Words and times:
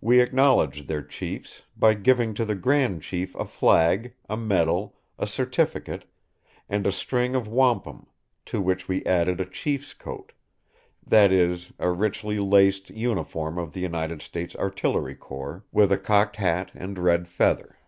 We 0.00 0.20
acknowledged 0.20 0.88
their 0.88 1.04
chiefs, 1.04 1.62
by 1.76 1.94
giving 1.94 2.34
to 2.34 2.44
the 2.44 2.56
grand 2.56 3.02
chief 3.02 3.32
a 3.36 3.44
flag, 3.44 4.12
a 4.28 4.36
medal, 4.36 4.96
a 5.20 5.28
certificate, 5.28 6.04
and 6.68 6.84
a 6.84 6.90
string 6.90 7.36
of 7.36 7.46
wampum; 7.46 8.08
to 8.46 8.60
which 8.60 8.88
we 8.88 9.06
added 9.06 9.38
a 9.40 9.46
chief's 9.46 9.94
coat 9.94 10.32
that 11.06 11.30
is, 11.30 11.72
a 11.78 11.92
richly 11.92 12.40
laced 12.40 12.90
uniform 12.90 13.56
of 13.56 13.72
the 13.72 13.80
United 13.82 14.20
States 14.20 14.56
Artillery 14.56 15.14
corps, 15.14 15.62
with 15.70 15.92
a 15.92 15.98
cocked 15.98 16.38
hat 16.38 16.72
and 16.74 16.98
red 16.98 17.28
feather. 17.28 17.78